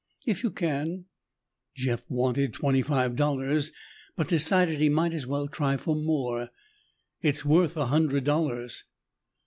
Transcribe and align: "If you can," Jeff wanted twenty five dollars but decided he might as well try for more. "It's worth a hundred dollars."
"If 0.25 0.41
you 0.43 0.49
can," 0.49 1.05
Jeff 1.75 2.09
wanted 2.09 2.53
twenty 2.55 2.81
five 2.81 3.15
dollars 3.15 3.71
but 4.15 4.27
decided 4.27 4.79
he 4.79 4.89
might 4.89 5.13
as 5.13 5.27
well 5.27 5.47
try 5.47 5.77
for 5.77 5.95
more. 5.95 6.49
"It's 7.21 7.45
worth 7.45 7.77
a 7.77 7.85
hundred 7.85 8.23
dollars." 8.23 8.83